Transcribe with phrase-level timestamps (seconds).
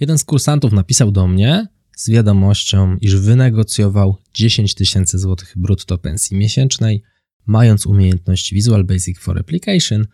[0.00, 1.66] Jeden z kursantów napisał do mnie
[1.96, 7.02] z wiadomością, iż wynegocjował 10 tysięcy złotych brutto pensji miesięcznej,
[7.46, 10.06] mając umiejętność Visual Basic for Application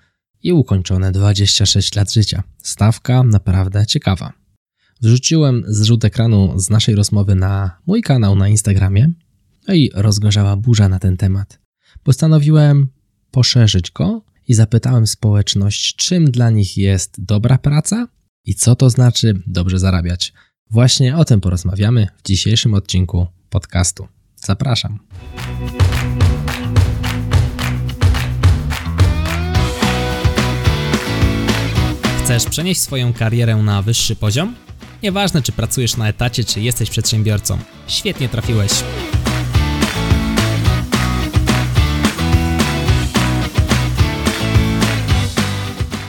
[0.42, 2.42] i ukończone 26 lat życia.
[2.62, 4.32] Stawka naprawdę ciekawa.
[5.00, 9.12] Wrzuciłem zrzut ekranu z naszej rozmowy na mój kanał na Instagramie,
[9.68, 11.58] no i rozgorzała burza na ten temat.
[12.02, 12.88] Postanowiłem
[13.30, 18.08] poszerzyć go i zapytałem społeczność, czym dla nich jest dobra praca
[18.44, 20.32] i co to znaczy dobrze zarabiać.
[20.70, 24.08] Właśnie o tym porozmawiamy w dzisiejszym odcinku podcastu.
[24.36, 24.98] Zapraszam.
[32.24, 34.54] Chcesz przenieść swoją karierę na wyższy poziom?
[35.02, 37.58] Nieważne, czy pracujesz na etacie, czy jesteś przedsiębiorcą.
[37.86, 38.72] Świetnie trafiłeś.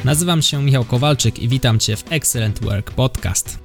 [0.06, 3.60] Nazywam się Michał Kowalczyk i witam Cię w Excellent Work Podcast.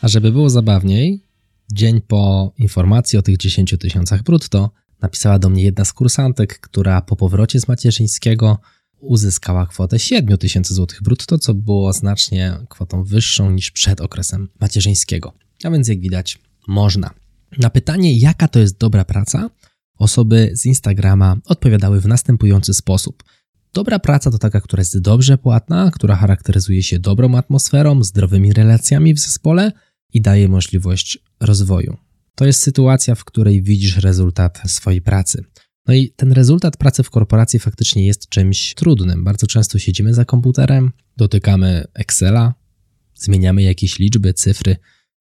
[0.00, 1.20] A żeby było zabawniej,
[1.72, 7.00] dzień po informacji o tych 10 tysiącach brutto napisała do mnie jedna z kursantek, która
[7.00, 8.58] po powrocie z macierzyńskiego
[9.00, 15.32] uzyskała kwotę 7 tysięcy złotych brutto, co było znacznie kwotą wyższą niż przed okresem macierzyńskiego.
[15.64, 17.10] A więc jak widać, można.
[17.58, 19.50] Na pytanie, jaka to jest dobra praca,
[19.98, 23.22] osoby z Instagrama odpowiadały w następujący sposób–
[23.74, 29.14] Dobra praca to taka, która jest dobrze płatna, która charakteryzuje się dobrą atmosferą, zdrowymi relacjami
[29.14, 29.72] w zespole
[30.12, 31.96] i daje możliwość rozwoju.
[32.34, 35.44] To jest sytuacja, w której widzisz rezultat swojej pracy.
[35.86, 39.24] No i ten rezultat pracy w korporacji faktycznie jest czymś trudnym.
[39.24, 42.54] Bardzo często siedzimy za komputerem, dotykamy Excela,
[43.14, 44.76] zmieniamy jakieś liczby, cyfry,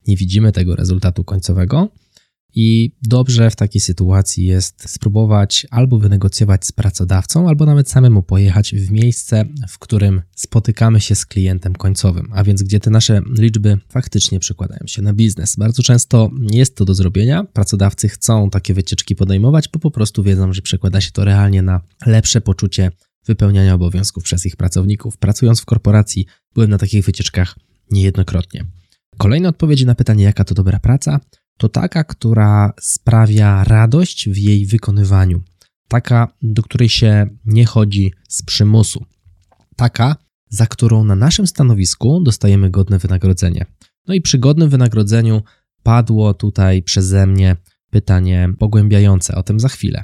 [0.08, 1.90] nie widzimy tego rezultatu końcowego.
[2.56, 8.76] I dobrze w takiej sytuacji jest spróbować albo wynegocjować z pracodawcą, albo nawet samemu pojechać
[8.76, 13.78] w miejsce, w którym spotykamy się z klientem końcowym, a więc gdzie te nasze liczby
[13.90, 15.56] faktycznie przekładają się na biznes.
[15.56, 17.44] Bardzo często jest to do zrobienia.
[17.44, 21.82] Pracodawcy chcą takie wycieczki podejmować, bo po prostu wiedzą, że przekłada się to realnie na
[22.06, 22.92] lepsze poczucie
[23.26, 25.18] wypełniania obowiązków przez ich pracowników.
[25.18, 27.56] Pracując w korporacji, byłem na takich wycieczkach
[27.92, 28.66] niejednokrotnie.
[29.18, 31.20] Kolejne odpowiedzi na pytanie, jaka to dobra praca
[31.62, 35.42] to taka, która sprawia radość w jej wykonywaniu,
[35.88, 39.06] taka, do której się nie chodzi z przymusu,
[39.76, 40.16] taka,
[40.50, 43.66] za którą na naszym stanowisku dostajemy godne wynagrodzenie.
[44.08, 45.42] No i przy godnym wynagrodzeniu
[45.84, 47.56] padło tutaj przeze mnie
[47.90, 50.04] pytanie pogłębiające, o tym za chwilę.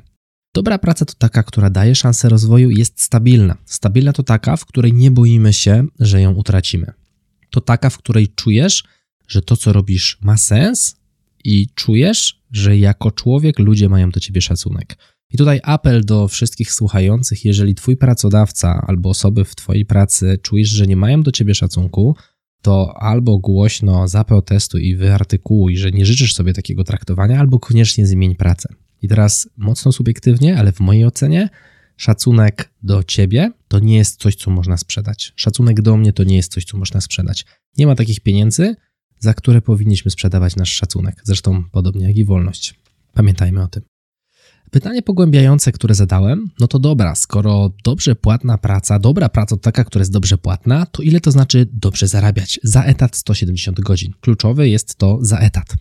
[0.56, 3.58] Dobra praca to taka, która daje szansę rozwoju i jest stabilna.
[3.66, 6.94] Stabilna to taka, w której nie boimy się, że ją utracimy.
[7.50, 8.84] To taka, w której czujesz,
[9.28, 10.96] że to, co robisz, ma sens
[11.44, 14.98] i czujesz, że jako człowiek ludzie mają do ciebie szacunek.
[15.32, 20.70] I tutaj apel do wszystkich słuchających, jeżeli twój pracodawca albo osoby w twojej pracy czujesz,
[20.70, 22.16] że nie mają do ciebie szacunku,
[22.62, 28.36] to albo głośno zaprotestuj i wyartykułuj, że nie życzysz sobie takiego traktowania, albo koniecznie zmień
[28.36, 28.70] pracę.
[29.02, 31.50] I teraz mocno subiektywnie, ale w mojej ocenie
[31.98, 35.34] szacunek do ciebie to nie jest coś, co można sprzedać.
[35.36, 37.46] Szacunek do mnie to nie jest coś, co można sprzedać.
[37.78, 38.76] Nie ma takich pieniędzy,
[39.20, 41.22] za które powinniśmy sprzedawać nasz szacunek.
[41.24, 42.76] Zresztą podobnie jak i wolność.
[43.14, 43.84] Pamiętajmy o tym.
[44.72, 49.84] Pytanie pogłębiające, które zadałem, no to dobra, skoro dobrze płatna praca, dobra praca to taka,
[49.84, 52.60] która jest dobrze płatna, to ile to znaczy dobrze zarabiać?
[52.64, 54.14] Za etat 170 godzin.
[54.22, 55.76] Kluczowe jest to za etat.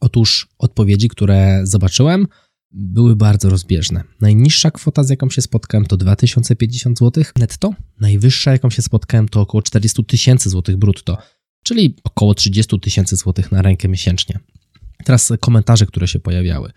[0.00, 2.26] Otóż odpowiedzi, które zobaczyłem,
[2.70, 4.04] były bardzo rozbieżne.
[4.20, 7.74] Najniższa kwota, z jaką się spotkałem, to 2050 zł netto.
[8.00, 11.18] Najwyższa, jaką się spotkałem, to około 40 tysięcy złotych brutto
[11.62, 14.38] czyli około 30 tysięcy złotych na rękę miesięcznie.
[15.04, 16.72] Teraz komentarze, które się pojawiały.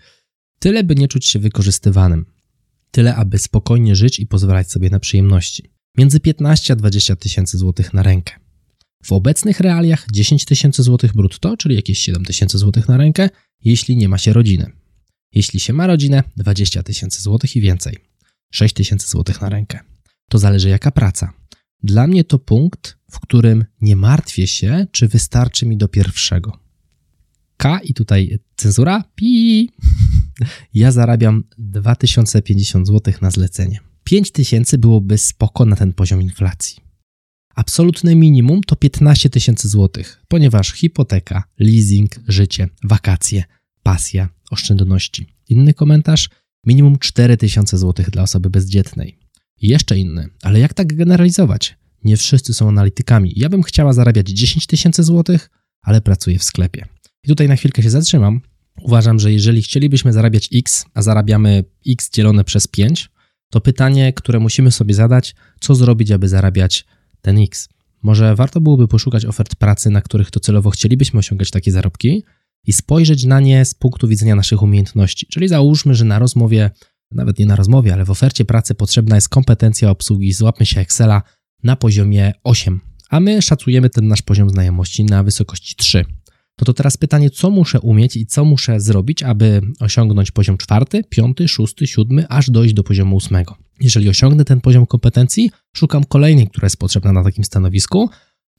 [0.60, 2.26] Tyle, by nie czuć się wykorzystywanym.
[2.92, 5.72] Tyle, aby spokojnie żyć i pozwalać sobie na przyjemności.
[5.98, 8.34] Między 15 a 20 tysięcy złotych na rękę.
[9.04, 13.30] W obecnych realiach 10 tysięcy złotych brutto, czyli jakieś 7 tysięcy złotych na rękę,
[13.62, 14.72] jeśli nie ma się rodziny.
[15.34, 17.98] Jeśli się ma rodzinę, 20 tysięcy złotych i więcej.
[18.52, 19.80] 6 tysięcy złotych na rękę.
[20.30, 21.34] To zależy jaka praca.
[21.86, 26.60] Dla mnie to punkt, w którym nie martwię się, czy wystarczy mi do pierwszego.
[27.58, 29.04] K i tutaj cenzura.
[29.16, 29.70] Pi.
[30.74, 33.80] Ja zarabiam 2050 zł na zlecenie.
[34.04, 36.80] 5000 byłoby spoko na ten poziom inflacji.
[37.56, 43.44] Absolutne minimum to 15 tysięcy złotych, ponieważ hipoteka, leasing, życie, wakacje,
[43.84, 45.28] pasja, oszczędności.
[45.50, 46.30] Inny komentarz:
[46.66, 49.20] minimum 4000 złotych dla osoby bezdzietnej.
[49.62, 51.76] Jeszcze inny, ale jak tak generalizować?
[52.06, 53.34] Nie wszyscy są analitykami.
[53.36, 55.50] Ja bym chciała zarabiać 10 tysięcy złotych,
[55.82, 56.86] ale pracuję w sklepie.
[57.24, 58.42] I tutaj na chwilkę się zatrzymam.
[58.82, 63.10] Uważam, że jeżeli chcielibyśmy zarabiać x, a zarabiamy x dzielone przez 5,
[63.52, 66.86] to pytanie, które musimy sobie zadać, co zrobić, aby zarabiać
[67.22, 67.70] ten x.
[68.02, 72.24] Może warto byłoby poszukać ofert pracy, na których docelowo chcielibyśmy osiągać takie zarobki
[72.66, 75.28] i spojrzeć na nie z punktu widzenia naszych umiejętności.
[75.28, 76.72] Czyli załóżmy, że na rozmowie,
[77.12, 81.22] nawet nie na rozmowie, ale w ofercie pracy potrzebna jest kompetencja obsługi, złapmy się Excela
[81.64, 82.80] na poziomie 8,
[83.10, 86.06] a my szacujemy ten nasz poziom znajomości na wysokości 3.
[86.62, 91.04] No to teraz pytanie, co muszę umieć i co muszę zrobić, aby osiągnąć poziom czwarty,
[91.10, 93.58] piąty, szósty, siódmy, aż dojść do poziomu ósmego.
[93.80, 98.10] Jeżeli osiągnę ten poziom kompetencji, szukam kolejnej, która jest potrzebna na takim stanowisku,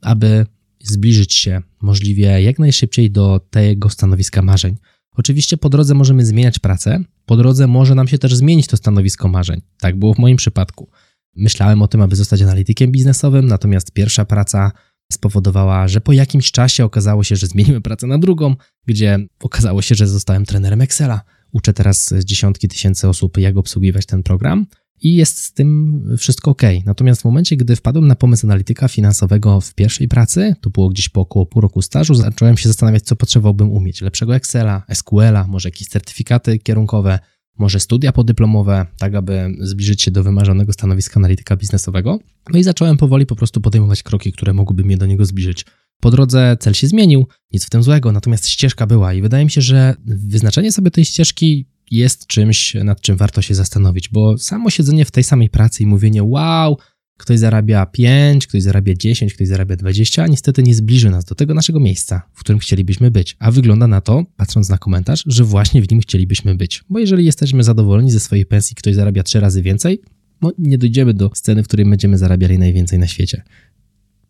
[0.03, 0.47] aby
[0.81, 4.77] zbliżyć się możliwie jak najszybciej do tego stanowiska marzeń.
[5.13, 9.29] Oczywiście po drodze możemy zmieniać pracę, po drodze może nam się też zmienić to stanowisko
[9.29, 9.61] marzeń.
[9.79, 10.89] Tak było w moim przypadku.
[11.37, 14.73] Myślałem o tym, aby zostać analitykiem biznesowym, natomiast pierwsza praca
[15.13, 18.57] spowodowała, że po jakimś czasie okazało się, że zmieniłem pracę na drugą,
[18.87, 21.21] gdzie okazało się, że zostałem trenerem Excela.
[21.53, 24.67] Uczę teraz dziesiątki tysięcy osób, jak obsługiwać ten program
[25.03, 26.63] i jest z tym wszystko ok.
[26.85, 31.09] Natomiast w momencie, gdy wpadłem na pomysł analityka finansowego w pierwszej pracy, to było gdzieś
[31.09, 34.03] po około pół roku stażu, zacząłem się zastanawiać, co potrzebowałbym umieć.
[34.03, 37.19] Lepszego Excela, SQL-a, może jakieś certyfikaty kierunkowe,
[37.59, 42.19] może studia podyplomowe, tak aby zbliżyć się do wymarzonego stanowiska analityka biznesowego.
[42.53, 45.65] No i zacząłem powoli po prostu podejmować kroki, które mogłyby mnie do niego zbliżyć.
[46.01, 49.51] Po drodze cel się zmienił, nic w tym złego, natomiast ścieżka była i wydaje mi
[49.51, 54.71] się, że wyznaczenie sobie tej ścieżki jest czymś, nad czym warto się zastanowić, bo samo
[54.71, 56.79] siedzenie w tej samej pracy i mówienie wow,
[57.17, 61.55] ktoś zarabia 5, ktoś zarabia 10, ktoś zarabia 20, niestety nie zbliży nas do tego
[61.55, 63.37] naszego miejsca, w którym chcielibyśmy być.
[63.39, 66.85] A wygląda na to, patrząc na komentarz, że właśnie w nim chcielibyśmy być.
[66.89, 70.01] Bo jeżeli jesteśmy zadowoleni ze swojej pensji, ktoś zarabia 3 razy więcej,
[70.43, 73.43] no nie dojdziemy do sceny, w której będziemy zarabiali najwięcej na świecie.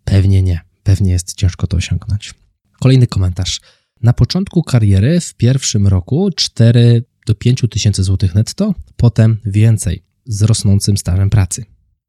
[0.05, 0.61] Pewnie nie.
[0.83, 2.35] Pewnie jest ciężko to osiągnąć.
[2.81, 3.61] Kolejny komentarz.
[4.03, 10.43] Na początku kariery w pierwszym roku 4 do 5 tysięcy złotych netto, potem więcej z
[10.43, 11.65] rosnącym stażem pracy.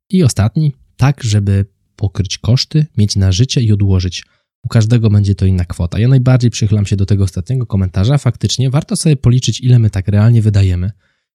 [0.09, 1.65] I ostatni, tak żeby
[1.95, 4.25] pokryć koszty, mieć na życie i odłożyć.
[4.63, 6.00] U każdego będzie to inna kwota.
[6.00, 8.18] Ja najbardziej przychylam się do tego ostatniego komentarza.
[8.18, 10.92] Faktycznie warto sobie policzyć, ile my tak realnie wydajemy,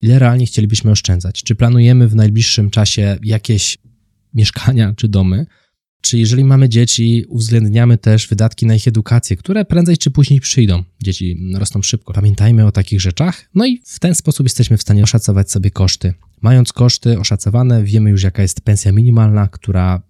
[0.02, 1.44] ile realnie chcielibyśmy oszczędzać.
[1.44, 3.78] Czy planujemy w najbliższym czasie jakieś
[4.34, 5.46] mieszkania czy domy,
[6.02, 10.84] czy jeżeli mamy dzieci, uwzględniamy też wydatki na ich edukację, które prędzej czy później przyjdą.
[11.04, 12.14] Dzieci rosną szybko.
[12.14, 13.50] Pamiętajmy o takich rzeczach.
[13.56, 16.14] No i w ten sposób jesteśmy w stanie oszacować sobie koszty.
[16.42, 20.02] Mając koszty oszacowane, wiemy już jaka jest pensja minimalna, która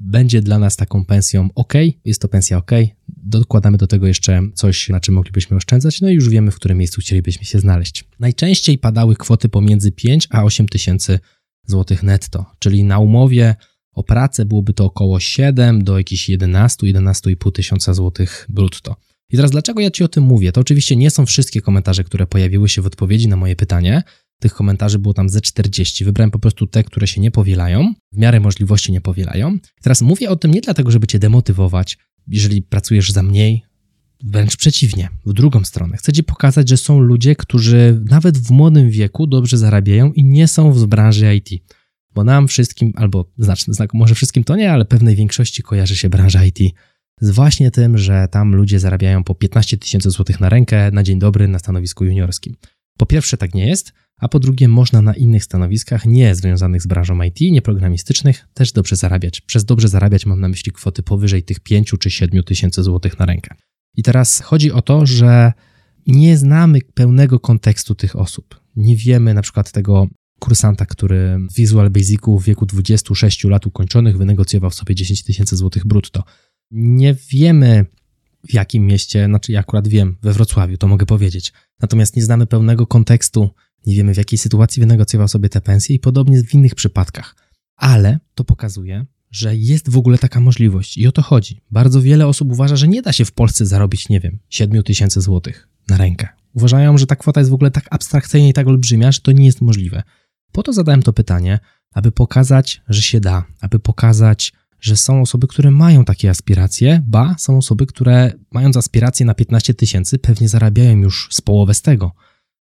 [0.00, 1.72] będzie dla nas taką pensją ok,
[2.04, 2.70] jest to pensja ok,
[3.08, 6.78] dokładamy do tego jeszcze coś, na czym moglibyśmy oszczędzać, no i już wiemy, w którym
[6.78, 8.04] miejscu chcielibyśmy się znaleźć.
[8.20, 11.18] Najczęściej padały kwoty pomiędzy 5 a 8 tysięcy
[11.66, 13.56] złotych netto, czyli na umowie
[13.92, 18.96] o pracę byłoby to około 7 do jakichś 11, 11,5 tysiąca złotych brutto.
[19.30, 20.52] I teraz dlaczego ja Ci o tym mówię?
[20.52, 24.02] To oczywiście nie są wszystkie komentarze, które pojawiły się w odpowiedzi na moje pytanie.
[24.38, 26.04] Tych komentarzy było tam ze 40.
[26.04, 29.58] Wybrałem po prostu te, które się nie powielają, w miarę możliwości nie powielają.
[29.82, 33.62] Teraz mówię o tym nie dlatego, żeby Cię demotywować, jeżeli pracujesz za mniej,
[34.24, 35.96] wręcz przeciwnie, w drugą stronę.
[35.96, 40.48] Chcę Ci pokazać, że są ludzie, którzy nawet w młodym wieku dobrze zarabiają i nie
[40.48, 41.50] są w branży IT
[42.14, 46.08] bo nam wszystkim, albo znaczny znak, może wszystkim to nie, ale pewnej większości kojarzy się
[46.08, 46.58] branża IT
[47.20, 51.18] z właśnie tym, że tam ludzie zarabiają po 15 tysięcy złotych na rękę na dzień
[51.18, 52.56] dobry na stanowisku juniorskim.
[52.98, 56.86] Po pierwsze, tak nie jest, a po drugie, można na innych stanowiskach nie związanych z
[56.86, 59.40] branżą IT, nieprogramistycznych, też dobrze zarabiać.
[59.40, 63.26] Przez dobrze zarabiać mam na myśli kwoty powyżej tych 5 czy 7 tysięcy złotych na
[63.26, 63.54] rękę.
[63.96, 65.52] I teraz chodzi o to, że
[66.06, 68.60] nie znamy pełnego kontekstu tych osób.
[68.76, 70.08] Nie wiemy na przykład tego,
[70.42, 75.86] kursanta, który w Visual Basicu w wieku 26 lat ukończonych wynegocjował sobie 10 tysięcy złotych
[75.86, 76.24] brutto.
[76.70, 77.86] Nie wiemy,
[78.48, 81.52] w jakim mieście, znaczy ja akurat wiem, we Wrocławiu, to mogę powiedzieć.
[81.80, 83.50] Natomiast nie znamy pełnego kontekstu,
[83.86, 87.36] nie wiemy w jakiej sytuacji wynegocjował sobie te pensje i podobnie w innych przypadkach.
[87.76, 91.60] Ale to pokazuje, że jest w ogóle taka możliwość i o to chodzi.
[91.70, 95.20] Bardzo wiele osób uważa, że nie da się w Polsce zarobić, nie wiem, 7 tysięcy
[95.20, 96.28] złotych na rękę.
[96.54, 99.46] Uważają, że ta kwota jest w ogóle tak abstrakcyjna i tak olbrzymia, że to nie
[99.46, 100.02] jest możliwe.
[100.52, 101.58] Po to zadałem to pytanie,
[101.92, 107.34] aby pokazać, że się da, aby pokazać, że są osoby, które mają takie aspiracje, ba,
[107.38, 112.12] są osoby, które mając aspiracje na 15 tysięcy, pewnie zarabiają już z połowę z tego.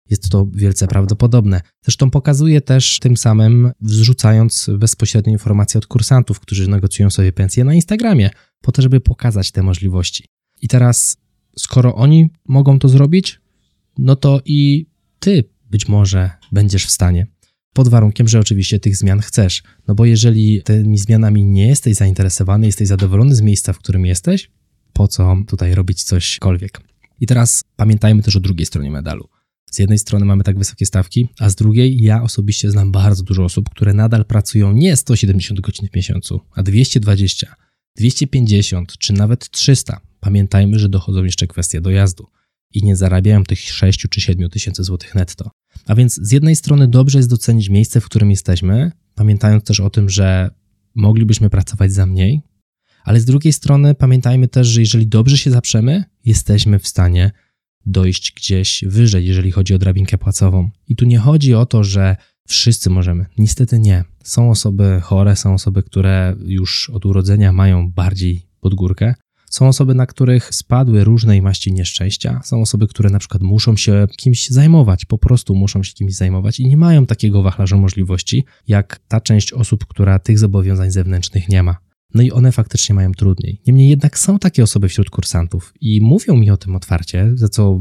[0.10, 1.62] Jest to wielce prawdopodobne.
[1.82, 7.74] Zresztą pokazuje też tym samym, wrzucając bezpośrednio informacje od kursantów, którzy negocjują sobie pensje na
[7.74, 8.30] Instagramie,
[8.62, 10.26] po to, żeby pokazać te możliwości.
[10.62, 11.18] I teraz,
[11.58, 13.42] skoro oni mogą to zrobić,
[13.98, 14.86] no to i
[15.20, 17.28] ty być może będziesz w stanie
[17.74, 19.64] pod warunkiem, że oczywiście tych zmian chcesz.
[19.88, 24.52] No bo jeżeli tymi zmianami nie jesteś zainteresowany, jesteś zadowolony z miejsca, w którym jesteś,
[24.94, 26.82] po co tutaj robić cośkolwiek?
[27.20, 29.30] I teraz pamiętajmy też o drugiej stronie medalu.
[29.72, 33.44] Z jednej strony mamy tak wysokie stawki, a z drugiej ja osobiście znam bardzo dużo
[33.44, 37.56] osób, które nadal pracują nie 170 godzin w miesiącu, a 220,
[37.98, 42.28] 250 czy nawet 300, pamiętajmy, że dochodzą jeszcze kwestie dojazdu
[42.74, 45.52] i nie zarabiają tych 6 czy 7 tysięcy złotych netto.
[45.86, 49.90] A więc z jednej strony dobrze jest docenić miejsce, w którym jesteśmy, pamiętając też o
[49.90, 50.50] tym, że
[50.96, 52.42] moglibyśmy pracować za mniej,
[53.04, 57.32] ale z drugiej strony pamiętajmy też, że jeżeli dobrze się zaprzemy, jesteśmy w stanie
[57.86, 60.70] dojść gdzieś wyżej, jeżeli chodzi o drabinkę płacową.
[60.88, 62.16] I tu nie chodzi o to, że
[62.48, 63.26] wszyscy możemy.
[63.38, 64.04] Niestety nie.
[64.24, 69.16] Są osoby chore, są osoby, które już od urodzenia mają bardziej pod górkę.
[69.50, 72.42] Są osoby, na których spadły różnej maści nieszczęścia.
[72.44, 76.60] Są osoby, które na przykład muszą się kimś zajmować, po prostu muszą się kimś zajmować
[76.60, 81.64] i nie mają takiego wachlarza możliwości, jak ta część osób, która tych zobowiązań zewnętrznych nie
[81.64, 81.76] ma.
[82.14, 83.62] No i one faktycznie mają trudniej.
[83.68, 87.80] Niemniej jednak są takie osoby wśród kursantów i mówią mi o tym otwarcie, za co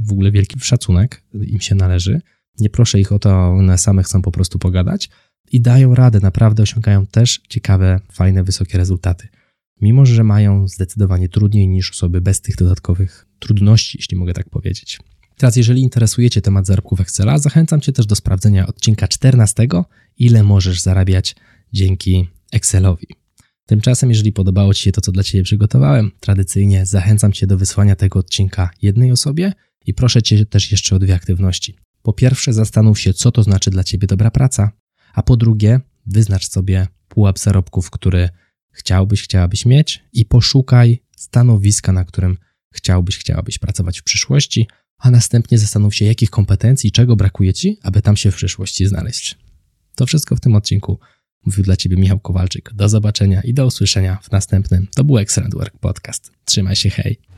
[0.00, 2.20] w, ogóle wielki szacunek im się należy.
[2.60, 5.10] Nie proszę ich o to, one same chcą po prostu pogadać
[5.52, 9.28] i dają radę, naprawdę osiągają też ciekawe, fajne, wysokie rezultaty.
[9.84, 14.98] Mimo, że mają zdecydowanie trudniej niż osoby bez tych dodatkowych trudności, jeśli mogę tak powiedzieć.
[15.36, 19.66] Teraz, jeżeli interesujecie temat zarobków Excela, zachęcam Cię też do sprawdzenia odcinka 14,
[20.18, 21.36] ile możesz zarabiać
[21.72, 23.06] dzięki Excelowi.
[23.66, 27.96] Tymczasem, jeżeli podobało Ci się to, co dla Ciebie przygotowałem, tradycyjnie zachęcam Cię do wysłania
[27.96, 29.52] tego odcinka jednej osobie
[29.86, 31.76] i proszę Cię też jeszcze o dwie aktywności.
[32.02, 34.70] Po pierwsze, zastanów się, co to znaczy dla Ciebie dobra praca,
[35.14, 38.28] a po drugie, wyznacz sobie pułap zarobków, który
[38.74, 42.38] chciałbyś, chciałabyś mieć i poszukaj stanowiska, na którym
[42.74, 48.02] chciałbyś, chciałabyś pracować w przyszłości, a następnie zastanów się, jakich kompetencji, czego brakuje Ci, aby
[48.02, 49.38] tam się w przyszłości znaleźć.
[49.94, 50.98] To wszystko w tym odcinku.
[51.46, 52.70] Mówił dla Ciebie Michał Kowalczyk.
[52.74, 54.86] Do zobaczenia i do usłyszenia w następnym.
[54.94, 56.32] To był Excellent Work Podcast.
[56.44, 57.33] Trzymaj się, hej.